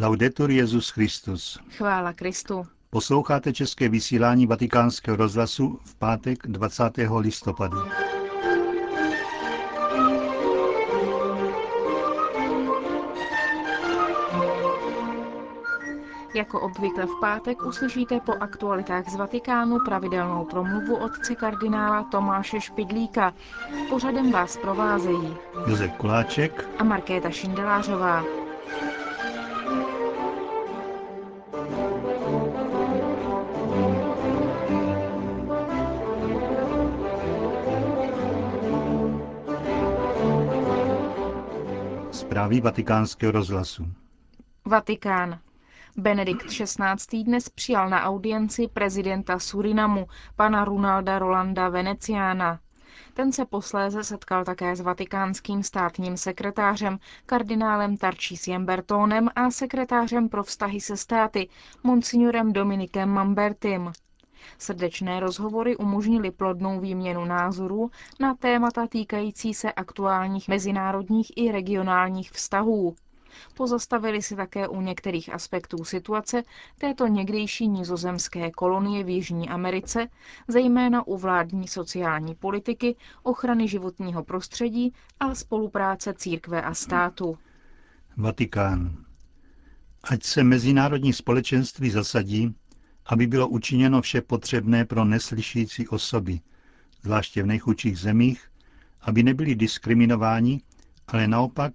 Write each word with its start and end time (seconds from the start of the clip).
Laudetur 0.00 0.50
Jezus 0.50 0.90
Christus. 0.90 1.58
Chvála 1.76 2.12
Kristu. 2.12 2.66
Posloucháte 2.90 3.52
české 3.52 3.88
vysílání 3.88 4.46
Vatikánského 4.46 5.16
rozhlasu 5.16 5.78
v 5.84 5.94
pátek 5.94 6.38
20. 6.46 6.82
listopadu. 7.18 7.76
Jako 16.34 16.60
obvykle 16.60 17.06
v 17.06 17.20
pátek 17.20 17.62
uslyšíte 17.62 18.20
po 18.20 18.32
aktualitách 18.32 19.08
z 19.08 19.16
Vatikánu 19.16 19.78
pravidelnou 19.84 20.44
promluvu 20.44 20.96
otce 20.96 21.34
kardinála 21.34 22.02
Tomáše 22.02 22.60
Špidlíka. 22.60 23.34
Pořadem 23.88 24.32
vás 24.32 24.56
provázejí 24.56 25.36
Josef 25.66 25.92
Kuláček 25.92 26.68
a 26.78 26.84
Markéta 26.84 27.30
Šindelářová. 27.30 28.24
Zprávy 42.34 42.60
vatikánského 42.60 43.32
rozhlasu. 43.32 43.86
Vatikán. 44.64 45.38
Benedikt 45.96 46.46
XVI. 46.46 47.24
dnes 47.24 47.48
přijal 47.48 47.88
na 47.90 48.02
audienci 48.04 48.68
prezidenta 48.68 49.38
Surinamu, 49.38 50.06
pana 50.36 50.64
Ronalda 50.64 51.18
Rolanda 51.18 51.68
Veneciana. 51.68 52.60
Ten 53.14 53.32
se 53.32 53.44
posléze 53.44 54.04
setkal 54.04 54.44
také 54.44 54.76
s 54.76 54.80
vatikánským 54.80 55.62
státním 55.62 56.16
sekretářem, 56.16 56.98
kardinálem 57.26 57.96
Tarčísiem 57.96 58.66
Bertónem 58.66 59.28
a 59.36 59.50
sekretářem 59.50 60.28
pro 60.28 60.42
vztahy 60.42 60.80
se 60.80 60.96
státy, 60.96 61.48
monsignorem 61.82 62.52
Dominikem 62.52 63.08
Mambertim. 63.08 63.92
Srdečné 64.58 65.20
rozhovory 65.20 65.76
umožnily 65.76 66.30
plodnou 66.30 66.80
výměnu 66.80 67.24
názorů 67.24 67.90
na 68.20 68.34
témata 68.34 68.86
týkající 68.86 69.54
se 69.54 69.72
aktuálních 69.72 70.48
mezinárodních 70.48 71.32
i 71.36 71.52
regionálních 71.52 72.30
vztahů. 72.32 72.96
Pozastavili 73.54 74.22
si 74.22 74.36
také 74.36 74.68
u 74.68 74.80
některých 74.80 75.32
aspektů 75.34 75.84
situace 75.84 76.42
této 76.78 77.06
někdejší 77.06 77.68
nizozemské 77.68 78.50
kolonie 78.50 79.04
v 79.04 79.08
Jižní 79.08 79.48
Americe, 79.48 80.08
zejména 80.48 81.06
u 81.06 81.16
vládní 81.16 81.68
sociální 81.68 82.34
politiky, 82.34 82.96
ochrany 83.22 83.68
životního 83.68 84.24
prostředí 84.24 84.92
a 85.20 85.34
spolupráce 85.34 86.14
církve 86.14 86.62
a 86.62 86.74
státu. 86.74 87.38
Vatikán. 88.16 89.04
Ať 90.04 90.22
se 90.22 90.44
mezinárodní 90.44 91.12
společenství 91.12 91.90
zasadí, 91.90 92.54
aby 93.06 93.26
bylo 93.26 93.48
učiněno 93.48 94.02
vše 94.02 94.20
potřebné 94.20 94.84
pro 94.84 95.04
neslyšící 95.04 95.88
osoby, 95.88 96.40
zvláště 97.02 97.42
v 97.42 97.46
nejchudších 97.46 97.98
zemích, 97.98 98.50
aby 99.00 99.22
nebyli 99.22 99.54
diskriminováni, 99.54 100.60
ale 101.08 101.28
naopak 101.28 101.72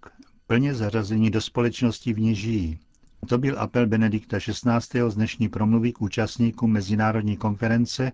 plně 0.47 0.75
zařazení 0.75 1.31
do 1.31 1.41
společnosti 1.41 2.13
v 2.13 2.19
ní 2.19 2.35
žijí. 2.35 2.79
To 3.27 3.37
byl 3.37 3.59
apel 3.59 3.87
Benedikta 3.87 4.39
XVI. 4.39 5.09
z 5.09 5.15
dnešní 5.15 5.49
promluvy 5.49 5.91
k 5.93 6.01
účastníkům 6.01 6.71
Mezinárodní 6.71 7.37
konference 7.37 8.11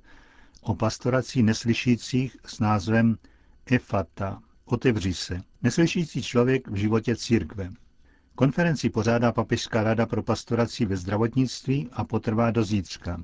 o 0.62 0.76
pastorací 0.76 1.44
neslyšících 1.44 2.38
s 2.46 2.60
názvem 2.60 3.18
Efata. 3.66 4.42
Otevří 4.66 5.14
se. 5.14 5.42
Neslyšící 5.62 6.24
člověk 6.24 6.68
v 6.68 6.76
životě 6.76 7.16
církve. 7.16 7.70
Konferenci 8.36 8.90
pořádá 8.90 9.32
Papežská 9.32 9.84
rada 9.84 10.06
pro 10.06 10.24
pastoraci 10.24 10.86
ve 10.86 10.98
zdravotnictví 10.98 11.90
a 11.94 12.04
potrvá 12.04 12.52
do 12.52 12.64
zítřka. 12.64 13.22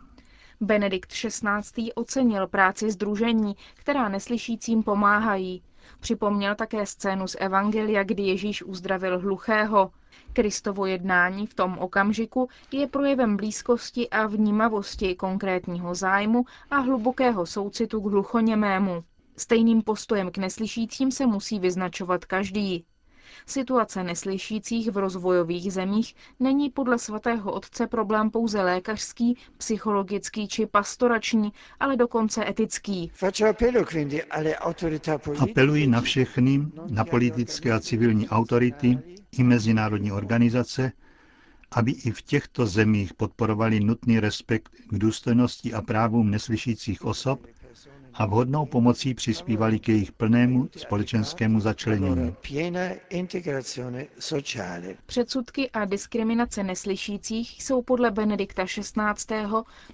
Benedikt 0.62 1.12
XVI. 1.12 1.94
ocenil 1.94 2.48
práci 2.48 2.92
združení, 2.92 3.56
která 3.76 4.10
neslyšícím 4.10 4.84
pomáhají. 4.84 5.64
Připomněl 6.00 6.56
také 6.56 6.86
scénu 6.86 7.28
z 7.28 7.36
Evangelia, 7.40 8.04
kdy 8.04 8.24
Ježíš 8.24 8.64
uzdravil 8.64 9.20
hluchého. 9.20 9.92
Kristovo 10.34 10.86
jednání 10.86 11.48
v 11.48 11.54
tom 11.54 11.78
okamžiku 11.78 12.50
je 12.72 12.88
projevem 12.88 13.38
blízkosti 13.38 14.10
a 14.10 14.28
vnímavosti 14.28 15.16
konkrétního 15.16 15.96
zájmu 15.96 16.46
a 16.72 16.78
hlubokého 16.78 17.46
soucitu 17.46 18.02
k 18.02 18.12
hluchoněmému. 18.12 19.04
Stejným 19.38 19.82
postojem 19.82 20.32
k 20.32 20.38
neslyšícím 20.38 21.12
se 21.12 21.28
musí 21.28 21.60
vyznačovat 21.60 22.26
každý. 22.26 22.86
Situace 23.46 24.04
neslyšících 24.04 24.92
v 24.92 24.98
rozvojových 24.98 25.74
zemích 25.74 26.16
není 26.40 26.70
podle 26.70 27.00
svatého 27.00 27.52
otce 27.52 27.88
problém 27.88 28.30
pouze 28.32 28.62
lékařský, 28.62 29.38
psychologický 29.58 30.48
či 30.48 30.66
pastorační, 30.66 31.54
ale 31.80 31.96
dokonce 31.98 32.50
etický. 32.50 33.12
Apeluji 35.40 35.88
na 35.88 36.02
všechny, 36.02 36.68
na 36.90 37.06
politické 37.06 37.72
a 37.74 37.80
civilní 37.80 38.30
autority 38.30 39.00
i 39.32 39.44
mezinárodní 39.44 40.12
organizace, 40.12 40.92
aby 41.72 41.92
i 41.92 42.12
v 42.12 42.22
těchto 42.22 42.66
zemích 42.66 43.14
podporovali 43.14 43.80
nutný 43.80 44.20
respekt 44.20 44.70
k 44.90 44.98
důstojnosti 44.98 45.74
a 45.74 45.82
právům 45.82 46.32
neslyšících 46.32 47.06
osob 47.06 47.46
a 48.14 48.26
vhodnou 48.26 48.66
pomocí 48.66 49.14
přispívali 49.14 49.80
k 49.80 49.90
jejich 49.90 50.12
plnému 50.12 50.70
společenskému 50.78 51.60
začlenění. 51.60 52.34
Předsudky 55.06 55.70
a 55.70 55.86
diskriminace 55.86 56.64
neslyšících 56.64 57.64
jsou 57.64 57.82
podle 57.82 58.12
Benedikta 58.12 58.66
XVI. 58.66 59.36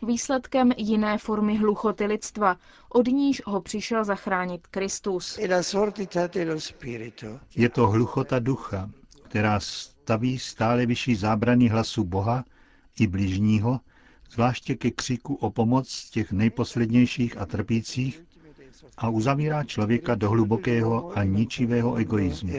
výsledkem 0.07 0.71
jiné 0.77 1.17
formy 1.17 1.57
hluchoty 1.57 2.05
lidstva, 2.05 2.57
od 2.89 3.07
níž 3.07 3.41
ho 3.45 3.61
přišel 3.61 4.03
zachránit 4.05 4.67
Kristus. 4.67 5.39
Je 7.55 7.69
to 7.69 7.88
hluchota 7.88 8.39
ducha, 8.39 8.89
která 9.23 9.59
staví 9.59 10.39
stále 10.39 10.85
vyšší 10.85 11.15
zábrany 11.15 11.67
hlasu 11.67 12.03
Boha 12.03 12.44
i 12.99 13.07
bližního, 13.07 13.79
zvláště 14.31 14.75
ke 14.75 14.91
křiku 14.91 15.35
o 15.35 15.51
pomoc 15.51 16.09
těch 16.09 16.31
nejposlednějších 16.31 17.38
a 17.38 17.45
trpících 17.45 18.23
a 18.97 19.09
uzavírá 19.09 19.63
člověka 19.63 20.15
do 20.15 20.29
hlubokého 20.29 21.17
a 21.17 21.23
ničivého 21.23 21.95
egoismu. 21.95 22.51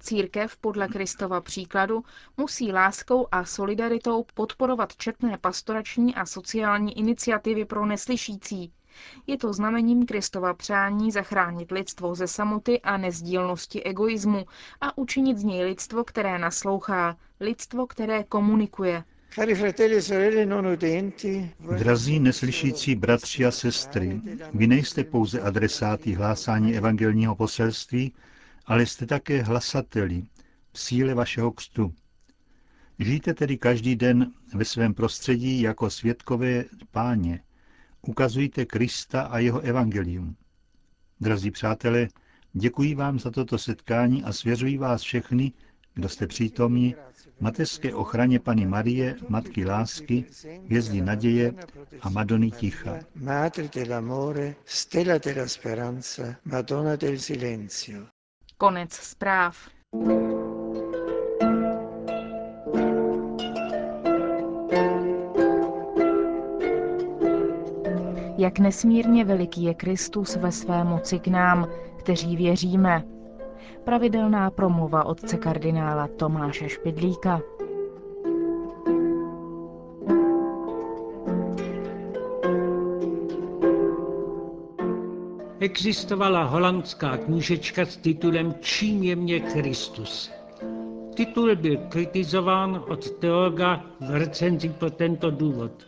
Církev 0.00 0.56
podle 0.56 0.88
Kristova 0.88 1.40
příkladu 1.40 2.04
musí 2.36 2.72
láskou 2.72 3.26
a 3.32 3.44
solidaritou 3.44 4.24
podporovat 4.34 4.96
četné 4.96 5.38
pastorační 5.38 6.14
a 6.14 6.26
sociální 6.26 6.98
iniciativy 6.98 7.64
pro 7.64 7.86
neslyšící. 7.86 8.72
Je 9.26 9.38
to 9.38 9.52
znamením 9.52 10.06
Kristova 10.06 10.54
přání 10.54 11.10
zachránit 11.10 11.70
lidstvo 11.70 12.14
ze 12.14 12.26
samoty 12.26 12.80
a 12.80 12.96
nezdílnosti 12.96 13.82
egoismu 13.82 14.46
a 14.80 14.98
učinit 14.98 15.38
z 15.38 15.44
něj 15.44 15.64
lidstvo, 15.64 16.04
které 16.04 16.38
naslouchá, 16.38 17.16
lidstvo, 17.40 17.86
které 17.86 18.24
komunikuje. 18.24 19.04
Drazí 21.78 22.20
neslyšící 22.20 22.94
bratři 22.94 23.44
a 23.44 23.50
sestry, 23.50 24.20
vy 24.54 24.66
nejste 24.66 25.04
pouze 25.04 25.40
adresáty 25.40 26.12
hlásání 26.12 26.76
evangelního 26.76 27.34
poselství, 27.36 28.12
ale 28.66 28.86
jste 28.86 29.06
také 29.06 29.42
hlasateli 29.42 30.22
v 30.72 30.80
síle 30.80 31.14
vašeho 31.14 31.52
křtu. 31.52 31.94
Žijte 32.98 33.34
tedy 33.34 33.58
každý 33.58 33.96
den 33.96 34.32
ve 34.54 34.64
svém 34.64 34.94
prostředí 34.94 35.60
jako 35.60 35.90
světkové 35.90 36.64
páně. 36.90 37.40
Ukazujte 38.02 38.64
Krista 38.66 39.22
a 39.22 39.38
jeho 39.38 39.60
evangelium. 39.60 40.36
Drazí 41.20 41.50
přátelé, 41.50 42.08
děkuji 42.52 42.94
vám 42.94 43.18
za 43.18 43.30
toto 43.30 43.58
setkání 43.58 44.24
a 44.24 44.32
svěřuji 44.32 44.78
vás 44.78 45.02
všechny, 45.02 45.52
kdo 45.94 46.08
jste 46.08 46.26
přítomni, 46.26 46.94
mateřské 47.40 47.94
ochraně 47.94 48.40
Pany 48.40 48.66
Marie, 48.66 49.16
Matky 49.28 49.64
lásky, 49.64 50.24
hvězdy 50.64 51.00
naděje 51.00 51.52
a 52.00 52.08
Madony 52.08 52.50
ticha. 52.50 52.98
Konec 58.58 58.92
zpráv. 58.92 59.56
Jak 68.38 68.58
nesmírně 68.58 69.24
veliký 69.24 69.64
je 69.64 69.74
Kristus 69.74 70.36
ve 70.36 70.52
své 70.52 70.84
moci 70.84 71.18
k 71.18 71.28
nám, 71.28 71.68
kteří 71.98 72.36
věříme. 72.36 73.13
Pravidelná 73.84 74.50
promluva 74.50 75.04
otce 75.04 75.36
kardinála 75.36 76.08
Tomáše 76.08 76.68
Špidlíka. 76.68 77.40
Existovala 85.60 86.44
holandská 86.44 87.16
knížečka 87.16 87.84
s 87.86 87.96
titulem 87.96 88.54
Čím 88.60 89.02
je 89.02 89.16
mě 89.16 89.40
Kristus. 89.40 90.30
Titul 91.14 91.56
byl 91.56 91.76
kritizován 91.76 92.84
od 92.88 93.10
teologa 93.10 93.84
v 94.00 94.10
recenzi 94.10 94.68
pro 94.68 94.90
tento 94.90 95.30
důvod. 95.30 95.86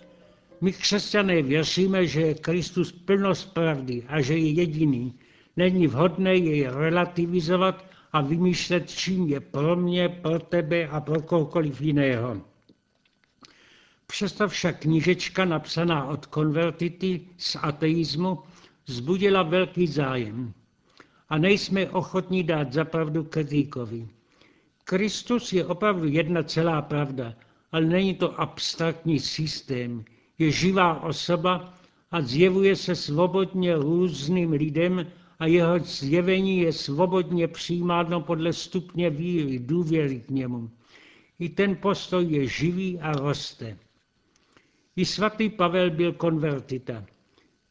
My 0.60 0.72
křesťané 0.72 1.42
věříme, 1.42 2.06
že 2.06 2.20
je 2.20 2.34
Kristus 2.34 2.92
plnost 2.92 3.54
pravdy 3.54 4.04
a 4.08 4.20
že 4.20 4.34
je 4.36 4.50
jediný. 4.50 5.14
Není 5.56 5.86
vhodné 5.86 6.36
jej 6.36 6.68
relativizovat 6.70 7.84
a 8.12 8.20
vymýšlet, 8.20 8.90
čím 8.90 9.28
je 9.28 9.40
pro 9.40 9.76
mě, 9.76 10.08
pro 10.08 10.38
tebe 10.38 10.88
a 10.88 11.00
pro 11.00 11.22
kohokoliv 11.22 11.80
jiného. 11.80 12.40
Přesto 14.06 14.48
však 14.48 14.80
knížečka 14.80 15.44
napsaná 15.44 16.04
od 16.04 16.26
konvertity 16.26 17.20
z 17.36 17.56
ateismu 17.62 18.38
zbudila 18.86 19.42
velký 19.42 19.86
zájem. 19.86 20.52
A 21.28 21.38
nejsme 21.38 21.90
ochotní 21.90 22.42
dát 22.42 22.72
zapravdu 22.72 23.24
kritikovi. 23.24 24.08
Kristus 24.84 25.52
je 25.52 25.66
opravdu 25.66 26.08
jedna 26.08 26.42
celá 26.42 26.82
pravda, 26.82 27.34
ale 27.72 27.84
není 27.84 28.14
to 28.14 28.40
abstraktní 28.40 29.20
systém. 29.20 30.04
Je 30.38 30.50
živá 30.50 31.02
osoba 31.02 31.74
a 32.10 32.20
zjevuje 32.22 32.76
se 32.76 32.94
svobodně 32.94 33.74
různým 33.76 34.52
lidem 34.52 35.06
a 35.38 35.46
jeho 35.46 35.78
zjevení 35.78 36.58
je 36.58 36.72
svobodně 36.72 37.48
přijímáno 37.48 38.20
podle 38.20 38.52
stupně 38.52 39.10
víry, 39.10 39.58
důvěry 39.58 40.20
k 40.20 40.30
němu. 40.30 40.70
I 41.38 41.48
ten 41.48 41.76
postoj 41.76 42.24
je 42.24 42.46
živý 42.46 43.00
a 43.00 43.12
roste. 43.12 43.78
I 44.96 45.04
svatý 45.04 45.48
Pavel 45.48 45.90
byl 45.90 46.12
konvertita. 46.12 47.04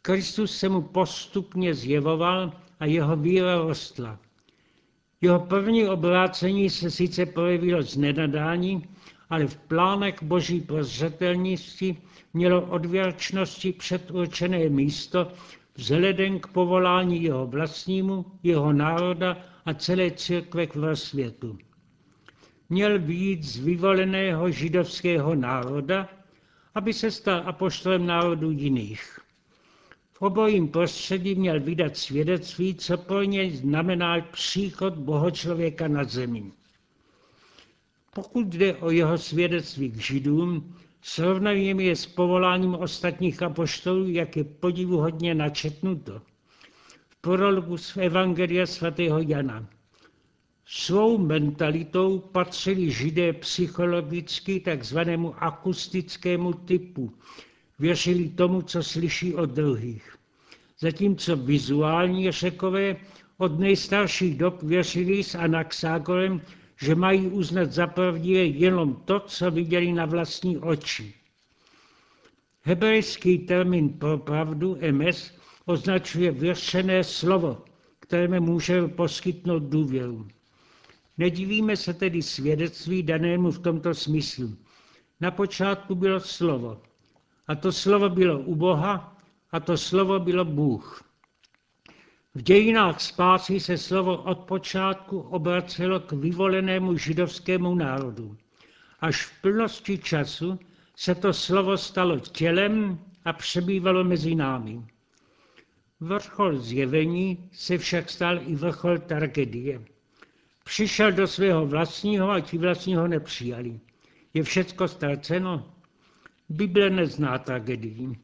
Kristus 0.02 0.58
se 0.58 0.70
mu 0.70 0.82
postupně 0.82 1.74
zjevoval 1.74 2.54
a 2.80 2.86
jeho 2.86 3.16
víra 3.16 3.58
rostla. 3.58 4.20
Jeho 5.22 5.40
první 5.40 5.88
obrácení 5.88 6.70
se 6.70 6.92
sice 6.92 7.26
projevilo 7.26 7.82
z 7.82 7.98
nenadání, 7.98 8.88
ale 9.30 9.48
v 9.48 9.58
plánech 9.58 10.24
boží 10.24 10.62
prozřetelnosti 10.62 11.98
mělo 12.34 12.62
od 12.62 12.86
věčnosti 12.86 13.72
předurčené 13.74 14.70
místo 14.70 15.32
vzhledem 15.76 16.40
k 16.40 16.48
povolání 16.48 17.24
jeho 17.24 17.48
vlastnímu, 17.48 18.26
jeho 18.44 18.74
národa 18.74 19.38
a 19.66 19.74
celé 19.74 20.12
církve 20.12 20.68
k 20.68 20.96
světu. 20.96 21.58
Měl 22.70 23.00
být 23.00 23.44
z 23.44 23.58
vyvoleného 23.58 24.52
židovského 24.52 25.36
národa, 25.36 26.10
aby 26.76 26.94
se 26.94 27.12
stal 27.12 27.44
apoštolem 27.46 28.06
národů 28.06 28.52
jiných. 28.52 29.20
V 30.12 30.22
obojím 30.22 30.68
prostředí 30.68 31.36
měl 31.36 31.60
vydat 31.60 31.98
svědectví, 31.98 32.76
co 32.76 32.98
pro 32.98 33.24
něj 33.24 33.52
znamená 33.52 34.22
příchod 34.22 34.94
bohočlověka 34.94 35.88
na 35.88 36.04
zemi. 36.04 36.52
Pokud 38.14 38.48
jde 38.48 38.76
o 38.76 38.92
jeho 38.92 39.18
svědectví 39.18 39.92
k 39.92 39.96
židům, 39.96 40.76
srovnajme 41.06 41.84
je 41.84 41.96
s 41.96 42.06
povoláním 42.06 42.76
ostatních 42.76 43.44
apoštolů, 43.44 44.10
jak 44.10 44.38
je 44.38 44.44
podivuhodně 44.44 45.36
načetnuto. 45.36 46.22
V 47.10 47.16
prologu 47.22 47.78
z 47.78 47.98
Evangelia 47.98 48.66
svatého 48.66 49.20
Jana. 49.22 49.68
Svou 50.66 51.18
mentalitou 51.18 52.20
patřili 52.20 52.92
židé 52.92 53.34
psychologicky 53.34 54.60
takzvanému 54.60 55.44
akustickému 55.44 56.54
typu, 56.54 57.14
věřili 57.80 58.30
tomu, 58.30 58.62
co 58.62 58.84
slyší 58.84 59.34
od 59.36 59.50
druhých. 59.50 60.16
Zatímco 60.80 61.38
vizuální 61.38 62.32
řekové 62.32 62.96
od 63.38 63.60
nejstarších 63.60 64.38
dob 64.38 64.64
věřili 64.64 65.24
s 65.24 65.36
Anaxágorem, 65.36 66.42
že 66.82 66.96
mají 66.96 67.28
uznat 67.28 67.72
za 67.72 67.88
pravdivé 67.88 68.40
jenom 68.46 68.96
to, 69.06 69.20
co 69.20 69.52
viděli 69.52 69.94
na 69.94 70.06
vlastní 70.06 70.58
oči. 70.58 71.14
Hebrejský 72.62 73.38
termín 73.38 73.90
pro 73.90 74.18
pravdu 74.18 74.78
MS 74.92 75.32
označuje 75.66 76.32
věřené 76.32 77.04
slovo, 77.04 77.64
kterému 78.00 78.42
může 78.42 78.88
poskytnout 78.88 79.64
důvěru. 79.64 80.28
Nedivíme 81.18 81.78
se 81.78 81.94
tedy 81.94 82.22
svědectví 82.22 83.04
danému 83.04 83.52
v 83.52 83.60
tomto 83.60 83.94
smyslu. 83.94 84.58
Na 85.22 85.32
počátku 85.32 85.96
bylo 85.96 86.20
slovo. 86.20 86.82
A 87.48 87.56
to 87.56 87.72
slovo 87.72 88.10
bylo 88.10 88.40
u 88.40 88.56
Boha 88.56 89.18
a 89.52 89.60
to 89.60 89.78
slovo 89.78 90.20
bylo 90.20 90.46
Bůh. 90.46 91.04
V 92.36 92.42
dějinách 92.42 93.02
spásy 93.02 93.60
se 93.60 93.78
slovo 93.78 94.18
od 94.18 94.40
počátku 94.40 95.20
obracelo 95.20 96.00
k 96.00 96.12
vyvolenému 96.12 96.98
židovskému 96.98 97.76
národu. 97.76 98.38
Až 99.00 99.26
v 99.26 99.42
plnosti 99.42 99.98
času 99.98 100.60
se 100.96 101.16
to 101.16 101.34
slovo 101.34 101.78
stalo 101.78 102.20
tělem 102.20 103.00
a 103.26 103.34
přebývalo 103.34 104.04
mezi 104.04 104.36
námi. 104.36 104.82
Vrchol 106.00 106.58
zjevení 106.58 107.50
se 107.52 107.78
však 107.78 108.10
stal 108.10 108.40
i 108.48 108.56
vrchol 108.56 108.98
tragedie. 108.98 109.82
Přišel 110.64 111.12
do 111.12 111.28
svého 111.28 111.66
vlastního 111.66 112.32
a 112.32 112.40
ti 112.40 112.58
vlastního 112.58 113.08
nepřijali. 113.08 113.80
Je 114.34 114.44
všecko 114.44 114.88
ztraceno? 114.88 115.74
Bible 116.50 116.90
nezná 116.90 117.38
tragedii. 117.38 118.20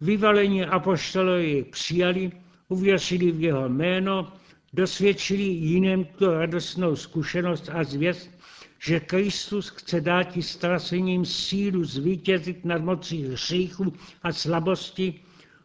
Vyvalení 0.00 0.64
apoštolovi 0.64 1.64
přijali, 1.70 2.32
uvěřili 2.70 3.32
v 3.32 3.42
jeho 3.42 3.68
jméno, 3.68 4.32
dosvědčili 4.72 5.42
jiným 5.42 6.04
tu 6.04 6.30
radostnou 6.30 6.96
zkušenost 6.96 7.70
a 7.72 7.84
zvěst, 7.84 8.30
že 8.78 9.00
Kristus 9.00 9.68
chce 9.68 10.00
dát 10.00 10.36
i 10.36 10.42
strasením 10.42 11.24
sílu 11.24 11.84
zvítězit 11.84 12.64
nad 12.64 12.82
mocí 12.82 13.24
hříchu 13.24 13.92
a 14.22 14.32
slabosti, 14.32 15.20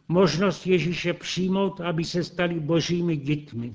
možnost 0.08 0.66
Ježíše 0.66 1.12
přijmout, 1.12 1.80
aby 1.80 2.04
se 2.04 2.24
stali 2.24 2.60
božími 2.60 3.16
dětmi. 3.16 3.74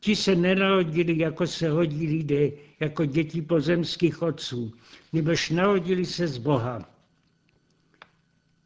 Ti 0.00 0.16
se 0.16 0.36
nenarodili, 0.36 1.18
jako 1.18 1.46
se 1.46 1.68
rodí 1.68 2.06
lidé, 2.06 2.50
jako 2.80 3.04
děti 3.04 3.42
pozemských 3.42 4.22
otců, 4.22 4.72
nebož 5.12 5.50
narodili 5.50 6.04
se 6.04 6.28
z 6.28 6.38
Boha. 6.38 6.97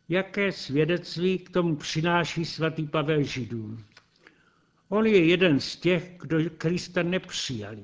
Jaké 0.08 0.52
svědectví 0.52 1.38
k 1.38 1.50
tomu 1.50 1.76
přináší 1.76 2.44
svatý 2.44 2.87
Pavel 2.87 3.22
Židům? 3.22 3.84
On 4.88 5.06
je 5.06 5.25
jeden 5.25 5.60
z 5.60 5.76
těch, 5.76 6.10
kdo 6.20 6.38
Krista 6.58 7.02
nepřijali. 7.02 7.82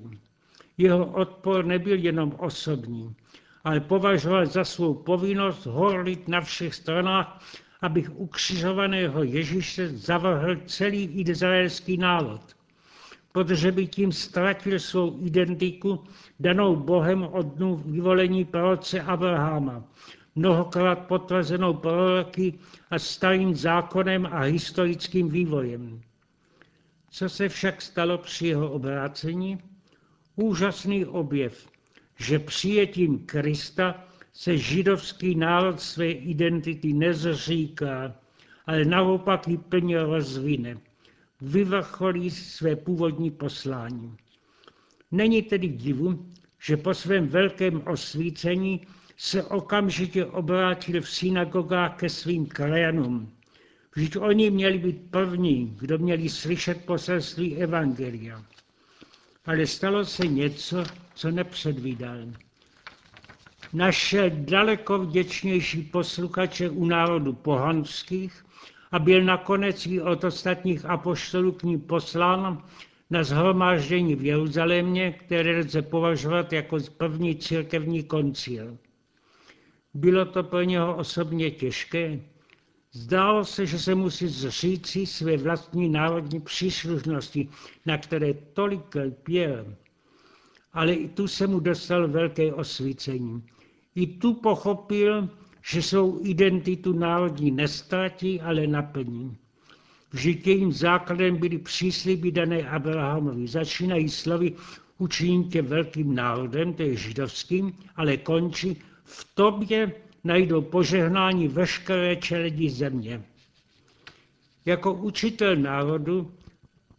Jeho 0.79 1.07
odpor 1.07 1.65
nebyl 1.65 1.99
jenom 1.99 2.35
osobní, 2.39 3.15
ale 3.65 3.81
považoval 3.81 4.47
za 4.47 4.65
svou 4.65 4.95
povinnost 4.95 5.67
horlit 5.67 6.29
na 6.29 6.41
všech 6.41 6.75
stranách, 6.75 7.43
abych 7.81 8.17
ukřižovaného 8.17 9.23
Ježíše 9.23 9.89
zavrhl 9.89 10.57
celý 10.67 11.05
izraelský 11.05 11.97
národ, 11.97 12.41
protože 13.33 13.73
by 13.73 13.87
tím 13.87 14.13
ztratil 14.13 14.79
svou 14.79 15.19
identiku 15.27 16.05
danou 16.41 16.77
Bohem 16.77 17.23
od 17.23 17.47
dnu 17.47 17.77
vyvolení 17.77 18.45
proroce 18.45 19.01
Abrahama, 19.01 19.85
mnohokrát 20.39 21.07
potvrzenou 21.07 21.75
proroky 21.75 22.55
a 22.91 22.99
starým 22.99 23.55
zákonem 23.55 24.27
a 24.27 24.41
historickým 24.41 25.29
vývojem. 25.29 26.01
Co 27.11 27.29
se 27.29 27.49
však 27.49 27.83
stalo 27.83 28.19
při 28.19 28.47
jeho 28.47 28.71
obrácení? 28.71 29.59
Úžasný 30.37 31.07
objev, 31.07 31.69
že 32.19 32.39
přijetím 32.39 33.19
Krista 33.19 34.05
se 34.33 34.59
židovský 34.59 35.35
národ 35.35 35.81
své 35.81 36.11
identity 36.11 36.93
nezříká, 36.93 38.15
ale 38.67 38.85
naopak 38.85 39.49
ji 39.49 39.57
plně 39.57 40.03
rozvine, 40.03 40.79
vyvrcholí 41.41 42.31
své 42.31 42.77
původní 42.77 43.31
poslání. 43.31 44.17
Není 45.11 45.43
tedy 45.43 45.69
divu, 45.69 46.27
že 46.63 46.77
po 46.77 46.95
svém 46.95 47.29
velkém 47.29 47.83
osvícení 47.87 48.87
se 49.21 49.43
okamžitě 49.43 50.25
obrátil 50.25 51.01
v 51.03 51.11
synagogách 51.11 51.97
ke 51.97 52.09
svým 52.09 52.47
krajanům. 52.47 53.33
Vždyť 53.95 54.17
oni 54.17 54.51
měli 54.51 54.79
být 54.79 55.11
první, 55.11 55.77
kdo 55.81 55.99
měli 55.99 56.29
slyšet 56.29 56.85
poselství 56.85 57.57
Evangelia. 57.57 58.45
Ale 59.47 59.67
stalo 59.67 60.05
se 60.05 60.27
něco, 60.27 60.85
co 61.15 61.31
nepředvídal. 61.31 62.19
Našel 63.73 64.31
daleko 64.31 64.99
vděčnější 64.99 65.83
posluchače 65.83 66.71
u 66.71 66.85
národu 66.87 67.33
pohanských 67.33 68.45
a 68.93 68.99
byl 68.99 69.23
nakonec 69.25 69.87
i 69.87 70.01
od 70.01 70.25
ostatních 70.25 70.85
apoštolů 70.85 71.53
k 71.53 71.63
ní 71.63 71.79
poslán 71.79 72.63
na 73.11 73.25
zhromáždění 73.25 74.15
v 74.15 74.25
Jeruzalémě, 74.25 75.13
které 75.13 75.59
lze 75.59 75.83
považovat 75.83 76.53
jako 76.53 76.77
první 76.97 77.37
církevní 77.37 78.03
koncil. 78.05 78.79
Bylo 79.99 80.25
to 80.25 80.43
pro 80.43 80.63
něho 80.63 80.97
osobně 80.97 81.51
těžké. 81.51 82.21
Zdálo 82.93 83.45
se, 83.45 83.67
že 83.67 83.79
se 83.79 83.95
musí 83.95 84.29
zříci 84.29 85.07
své 85.07 85.37
vlastní 85.37 85.89
národní 85.89 86.41
příslušnosti, 86.41 87.49
na 87.87 87.99
které 87.99 88.35
tolik 88.35 88.95
lpěl. 88.95 89.75
ale 90.73 90.95
i 90.95 91.09
tu 91.09 91.27
se 91.29 91.47
mu 91.47 91.61
dostal 91.61 92.09
velké 92.09 92.55
osvícení. 92.55 93.43
I 93.95 94.07
tu 94.07 94.35
pochopil, 94.35 95.29
že 95.63 95.83
svou 95.83 96.21
identitu 96.23 96.93
národní 96.93 97.51
nestratí, 97.51 98.41
ale 98.41 98.67
naplní. 98.67 99.37
Vždyť 100.11 100.47
jejím 100.47 100.73
základem 100.73 101.37
byly 101.37 101.59
přísliby 101.59 102.33
dané 102.33 102.69
Abrahamovi. 102.69 103.47
Začínají 103.47 104.09
slovy 104.09 104.53
učiním 104.99 105.51
tě 105.51 105.63
velkým 105.63 106.15
národem, 106.15 106.75
to 106.75 106.83
je 106.83 106.97
židovským, 106.97 107.73
ale 107.97 108.17
končí 108.17 108.77
v 109.09 109.29
tobě 109.35 109.93
najdou 110.25 110.63
požehnání 110.63 111.49
veškeré 111.49 112.17
čeledi 112.17 112.71
země. 112.71 113.23
Jako 114.65 114.95
učitel 114.95 115.57
národu 115.57 116.35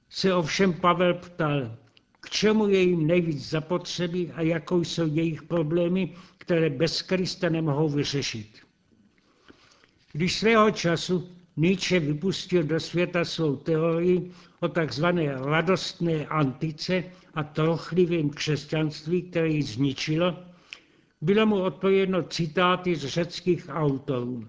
se 0.10 0.34
ovšem 0.34 0.74
Pavel 0.74 1.14
ptal, 1.14 1.78
k 2.22 2.30
čemu 2.30 2.68
je 2.68 2.80
jim 2.80 3.08
nejvíc 3.08 3.50
zapotřebí 3.50 4.32
a 4.32 4.42
jakou 4.42 4.84
jsou 4.84 5.08
jejich 5.08 5.44
problémy, 5.44 6.16
které 6.38 6.70
bez 6.70 7.02
Krista 7.02 7.50
nemohou 7.50 7.90
vyřešit. 7.90 8.60
Když 10.12 10.38
svého 10.38 10.72
času 10.72 11.30
Nietzsche 11.58 12.00
vypustil 12.00 12.64
do 12.64 12.80
světa 12.80 13.26
svou 13.26 13.56
teorii 13.56 14.32
o 14.60 14.68
takzvané 14.68 15.34
radostné 15.34 16.26
antice 16.26 17.04
a 17.34 17.44
trochlivém 17.44 18.30
křesťanství, 18.30 19.22
které 19.22 19.50
ji 19.50 19.64
zničilo, 19.64 20.49
bylo 21.22 21.46
mu 21.46 21.62
odpovědno 21.62 22.24
citáty 22.24 22.96
z 22.96 23.06
řeckých 23.06 23.70
autorů. 23.70 24.48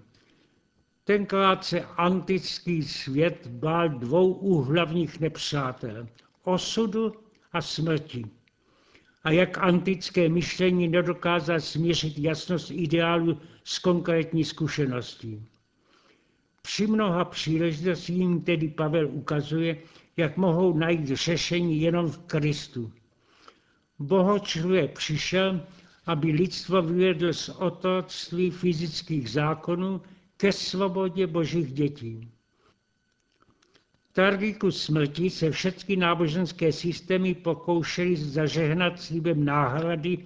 Tenkrát 1.03 1.65
se 1.65 1.81
antický 1.81 2.83
svět 2.83 3.47
bál 3.47 3.89
dvou 3.89 4.33
úhlavních 4.33 5.19
nepřátel– 5.19 6.07
osudu 6.43 7.13
a 7.51 7.61
smrti. 7.61 8.25
A 9.23 9.31
jak 9.31 9.57
antické 9.57 10.29
myšlení 10.29 10.87
nedokázal 10.87 11.59
smířit 11.59 12.19
jasnost 12.19 12.71
ideálu 12.71 13.37
s 13.63 13.79
konkrétní 13.79 14.45
zkušeností. 14.45 15.45
Při 16.61 16.87
mnoha 16.87 17.25
příležitostím 17.25 18.41
tedy 18.41 18.67
Pavel 18.67 19.07
ukazuje, 19.07 19.77
jak 20.17 20.37
mohou 20.37 20.77
najít 20.77 21.07
řešení 21.07 21.81
jenom 21.81 22.11
v 22.11 22.17
Kristu. 22.17 22.91
Bohočluje 23.99 24.87
přišel, 24.87 25.61
aby 26.05 26.31
lidstvo 26.31 26.81
vyvedl 26.81 27.33
z 27.33 27.49
otroctví 27.49 28.51
fyzických 28.51 29.29
zákonů 29.29 30.01
ke 30.37 30.51
svobodě 30.51 31.27
božích 31.27 31.73
dětí. 31.73 32.31
Tragiku 34.13 34.71
smrti 34.71 35.29
se 35.29 35.51
všechny 35.51 35.95
náboženské 35.95 36.71
systémy 36.71 37.35
pokoušely 37.35 38.15
zažehnat 38.15 39.01
slibem 39.01 39.45
náhrady 39.45 40.17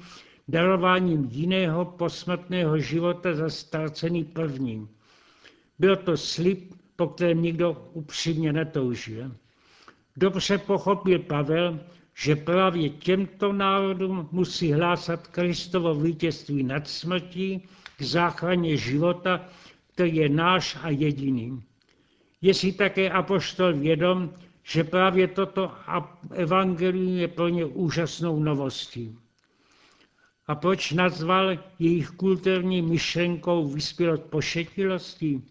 darováním 0.48 1.26
jiného 1.32 1.86
posmrtného 1.86 2.80
života 2.80 3.34
za 3.34 3.50
ztracený 3.50 4.24
prvním. 4.24 4.90
Byl 5.80 5.96
to 5.96 6.18
slib, 6.18 6.74
po 6.96 7.08
kterém 7.08 7.42
nikdo 7.42 7.90
upřímně 7.94 8.54
netoužil. 8.54 9.32
Dobře 10.18 10.58
pochopil 10.58 11.20
Pavel, 11.20 11.80
že 12.16 12.36
právě 12.36 12.90
těmto 12.90 13.54
národům 13.54 14.30
musí 14.32 14.74
hlásat 14.74 15.28
Kristovo 15.28 15.96
vítězství 15.96 16.64
nad 16.64 16.88
smrtí 16.88 17.64
k 17.98 18.02
záchraně 18.02 18.78
života, 18.78 19.50
který 19.94 20.16
je 20.16 20.30
náš 20.30 20.78
a 20.82 20.90
jediný. 20.90 21.64
Je 22.42 22.54
si 22.54 22.72
také 22.72 23.10
apoštol 23.10 23.74
vědom, 23.74 24.34
že 24.64 24.84
právě 24.84 25.28
toto 25.28 25.72
evangelium 26.32 27.18
je 27.18 27.28
pro 27.28 27.50
ně 27.50 27.66
úžasnou 27.66 28.40
novostí. 28.40 29.18
A 30.48 30.56
proč 30.56 30.92
nazval 30.92 31.58
jejich 31.80 32.10
kulturní 32.10 32.82
myšlenkou 32.82 33.68
vyspělot 33.68 34.22
pošetilostí? 34.22 35.44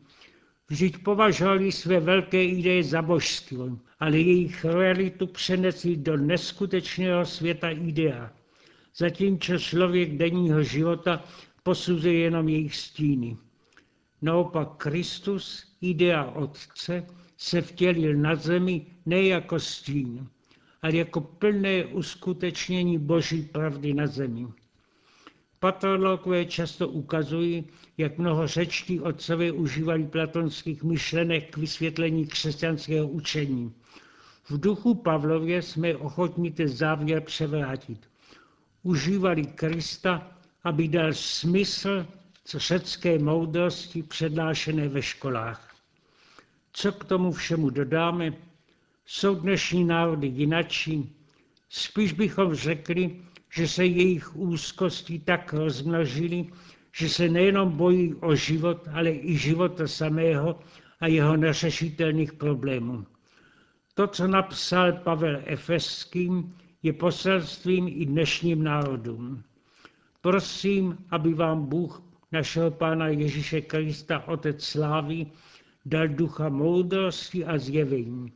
Vždyť 0.70 1.02
považovali 1.02 1.72
své 1.72 2.00
velké 2.00 2.44
ideje 2.44 2.84
za 2.84 3.02
božstvo, 3.02 3.78
ale 4.00 4.18
jejich 4.18 4.64
realitu 4.64 5.26
přenesli 5.26 5.96
do 5.96 6.16
neskutečného 6.16 7.26
světa 7.26 7.70
idea, 7.70 8.32
zatímco 8.96 9.58
člověk 9.58 10.16
denního 10.16 10.62
života 10.62 11.24
posuzuje 11.62 12.18
jenom 12.18 12.48
jejich 12.48 12.76
stíny. 12.76 13.36
Naopak 14.22 14.76
Kristus, 14.76 15.76
idea 15.80 16.24
Otce, 16.24 17.06
se 17.36 17.62
vtělil 17.62 18.14
na 18.14 18.34
zemi 18.34 18.86
ne 19.06 19.22
jako 19.22 19.60
stín, 19.60 20.28
ale 20.82 20.96
jako 20.96 21.20
plné 21.20 21.84
uskutečnění 21.84 22.98
Boží 22.98 23.42
pravdy 23.42 23.94
na 23.94 24.06
zemi. 24.06 24.46
Patologové 25.64 26.44
často 26.44 26.88
ukazují, 26.88 27.64
jak 27.98 28.18
mnoho 28.18 28.46
řečtí 28.46 29.00
otcové 29.00 29.52
užívali 29.52 30.04
platonských 30.06 30.82
myšlenek 30.82 31.50
k 31.50 31.56
vysvětlení 31.56 32.26
křesťanského 32.26 33.08
učení. 33.08 33.72
V 34.50 34.60
duchu 34.60 34.94
Pavlově 34.94 35.62
jsme 35.62 35.96
ochotní 35.96 36.52
ten 36.52 36.68
závěr 36.68 37.22
převrátit. 37.22 37.98
Užívali 38.82 39.46
Krista, 39.46 40.30
aby 40.64 40.88
dal 40.88 41.12
smysl 41.12 42.06
řecké 42.46 43.18
moudrosti 43.18 44.02
přednášené 44.02 44.88
ve 44.88 45.02
školách. 45.02 45.74
Co 46.72 46.92
k 46.92 47.04
tomu 47.04 47.32
všemu 47.32 47.70
dodáme? 47.70 48.32
Jsou 49.06 49.34
dnešní 49.34 49.84
národy 49.84 50.26
jinačí? 50.26 51.16
Spíš 51.68 52.12
bychom 52.12 52.54
řekli, 52.54 53.20
že 53.54 53.68
se 53.68 53.86
jejich 53.86 54.36
úzkosti 54.36 55.18
tak 55.18 55.52
rozmnožily, 55.52 56.46
že 56.92 57.08
se 57.08 57.28
nejenom 57.28 57.70
bojí 57.70 58.14
o 58.14 58.34
život, 58.34 58.88
ale 58.92 59.10
i 59.10 59.36
života 59.38 59.86
samého 59.86 60.58
a 61.00 61.06
jeho 61.06 61.36
neřešitelných 61.36 62.32
problémů. 62.32 63.06
To, 63.94 64.06
co 64.06 64.26
napsal 64.26 64.92
Pavel 64.92 65.42
Efeským, 65.44 66.54
je 66.82 66.92
poselstvím 66.92 67.88
i 67.88 68.06
dnešním 68.06 68.64
národům. 68.64 69.42
Prosím, 70.20 70.98
aby 71.10 71.34
vám 71.34 71.66
Bůh 71.66 72.02
našeho 72.32 72.70
Pána 72.70 73.08
Ježíše 73.08 73.60
Krista, 73.60 74.28
Otec 74.28 74.64
slávy, 74.64 75.26
dal 75.86 76.08
ducha 76.08 76.48
moudrosti 76.48 77.44
a 77.44 77.58
zjevení, 77.58 78.32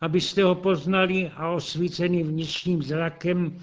abyste 0.00 0.42
ho 0.42 0.54
poznali 0.54 1.30
a 1.36 1.48
osvíceni 1.48 2.22
vnitřním 2.22 2.82
zrakem 2.82 3.58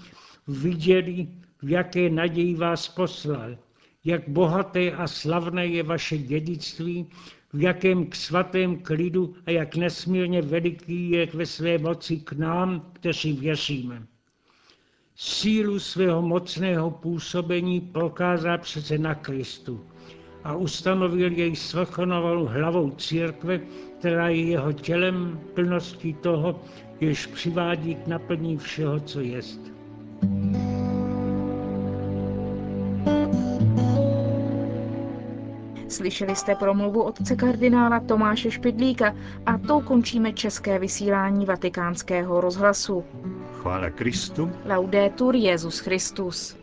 viděli, 0.52 1.28
v 1.62 1.70
jaké 1.70 2.10
naději 2.10 2.54
vás 2.54 2.88
poslal, 2.88 3.56
jak 4.04 4.28
bohaté 4.28 4.92
a 4.92 5.06
slavné 5.06 5.66
je 5.66 5.82
vaše 5.82 6.18
dědictví, 6.18 7.06
v 7.52 7.62
jakém 7.62 8.06
k 8.06 8.14
svatém 8.14 8.76
klidu 8.76 9.34
a 9.46 9.50
jak 9.50 9.76
nesmírně 9.76 10.42
veliký 10.42 11.10
je 11.10 11.26
ve 11.34 11.46
své 11.46 11.78
moci 11.78 12.16
k 12.16 12.32
nám, 12.32 12.90
kteří 12.92 13.32
věříme. 13.32 14.06
Sílu 15.14 15.78
svého 15.78 16.22
mocného 16.22 16.90
působení 16.90 17.80
prokázal 17.80 18.58
přece 18.58 18.98
na 18.98 19.14
Kristu 19.14 19.86
a 20.44 20.54
ustanovil 20.54 21.32
jej 21.32 21.56
svrchovanou 21.56 22.46
hlavou 22.46 22.90
církve, 22.90 23.60
která 23.98 24.28
je 24.28 24.42
jeho 24.42 24.72
tělem 24.72 25.40
plností 25.54 26.14
toho, 26.14 26.60
jež 27.00 27.26
přivádí 27.26 27.94
k 27.94 28.06
naplní 28.06 28.58
všeho, 28.58 29.00
co 29.00 29.20
jest. 29.20 29.81
Slyšeli 35.88 36.36
jste 36.36 36.54
promluvu 36.54 37.02
otce 37.02 37.36
kardinála 37.36 38.00
Tomáše 38.00 38.50
Špidlíka 38.50 39.14
a 39.46 39.58
tou 39.58 39.80
končíme 39.80 40.32
české 40.32 40.78
vysílání 40.78 41.46
vatikánského 41.46 42.40
rozhlasu. 42.40 43.04
Chvála 43.60 43.90
Kristu. 43.90 44.50
Laudetur 44.64 45.36
Jezus 45.36 45.78
Christus. 45.78 46.56